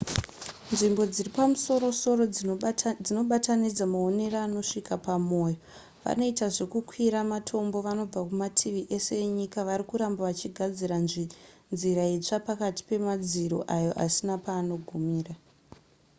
[0.71, 2.23] nzvimbo dziri pamusoro-soro
[3.05, 5.57] dzinobatanidza maonero anosvika pamoyo
[6.03, 10.95] vanoita zvekukwira matombo vanobva kumativi ese enyika vari kuramba vachigadzira
[11.73, 15.33] nzira itsva pakati pemadziro ayo asina paanogumira